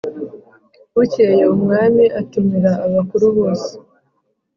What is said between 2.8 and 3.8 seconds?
abakuru bose